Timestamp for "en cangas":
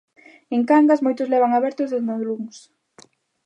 0.55-1.03